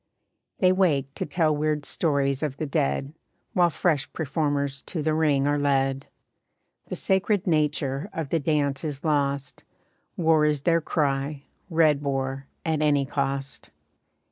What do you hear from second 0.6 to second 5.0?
wake to tell weird stories of the dead, While fresh performers